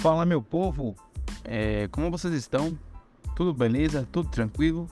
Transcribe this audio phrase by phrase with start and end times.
[0.00, 0.96] Fala meu povo,
[1.44, 2.76] é, como vocês estão?
[3.36, 4.08] Tudo beleza?
[4.10, 4.88] Tudo tranquilo?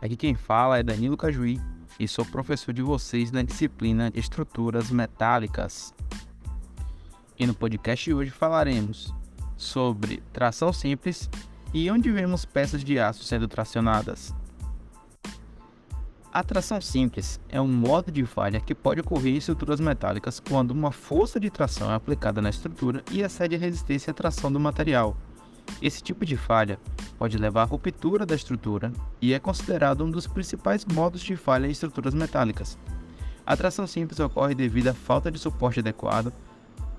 [0.00, 1.60] Aqui quem fala é Danilo Cajuí
[1.98, 5.94] e sou professor de vocês na disciplina Estruturas Metálicas.
[7.38, 9.12] E no podcast de hoje falaremos
[9.58, 11.28] sobre tração simples
[11.74, 14.34] e onde vemos peças de aço sendo tracionadas.
[16.32, 20.70] A tração simples é um modo de falha que pode ocorrer em estruturas metálicas quando
[20.70, 24.60] uma força de tração é aplicada na estrutura e excede a resistência à tração do
[24.60, 25.16] material.
[25.82, 26.78] Esse tipo de falha
[27.18, 31.66] pode levar à ruptura da estrutura e é considerado um dos principais modos de falha
[31.66, 32.78] em estruturas metálicas.
[33.44, 36.32] A tração simples ocorre devido à falta de suporte adequado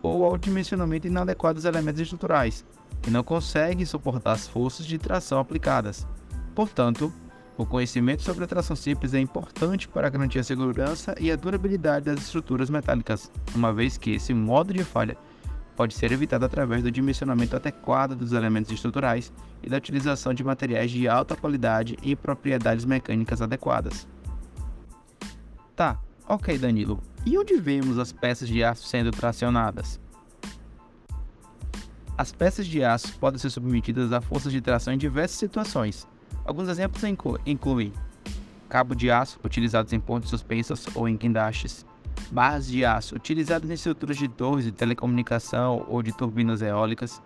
[0.01, 2.65] ou ao dimensionamento inadequado dos elementos estruturais,
[3.01, 6.05] que não conseguem suportar as forças de tração aplicadas.
[6.53, 7.13] Portanto,
[7.57, 12.05] o conhecimento sobre a tração simples é importante para garantir a segurança e a durabilidade
[12.05, 15.17] das estruturas metálicas, uma vez que esse modo de falha
[15.75, 20.91] pode ser evitado através do dimensionamento adequado dos elementos estruturais e da utilização de materiais
[20.91, 24.07] de alta qualidade e propriedades mecânicas adequadas.
[25.75, 29.99] Tá, ok Danilo, e onde vemos as peças de aço sendo tracionadas?
[32.17, 36.07] As peças de aço podem ser submetidas a forças de tração em diversas situações,
[36.45, 37.03] Alguns exemplos
[37.45, 37.93] incluem
[38.71, 41.85] cabo de aço utilizados em pontes suspensas ou em guindastes,
[42.31, 47.21] barras de aço utilizadas em estruturas de torres de telecomunicação ou de turbinas eólicas,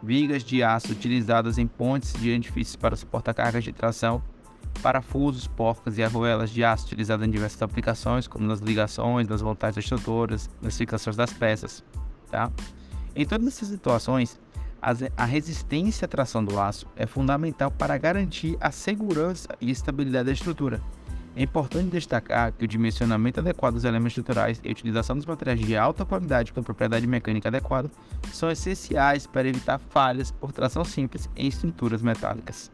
[0.00, 4.22] vigas de aço utilizadas em pontes de edifícios para suportar cargas de tração,
[4.80, 9.74] parafusos, porcas e arruelas de aço utilizadas em diversas aplicações, como nas ligações, nas voltagens
[9.74, 11.82] das estruturas, nas fixações das peças.
[12.30, 12.50] Tá?
[13.14, 14.38] Em todas essas situações,
[15.16, 20.32] a resistência à tração do aço é fundamental para garantir a segurança e estabilidade da
[20.32, 20.80] estrutura.
[21.34, 25.60] É importante destacar que o dimensionamento adequado dos elementos estruturais e a utilização dos materiais
[25.60, 27.90] de alta qualidade com propriedade mecânica adequada
[28.32, 32.70] são essenciais para evitar falhas por tração simples em estruturas metálicas.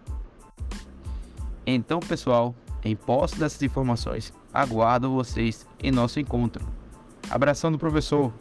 [1.67, 6.65] Então, pessoal, em posse dessas informações, aguardo vocês em nosso encontro.
[7.31, 8.33] Abração do professor!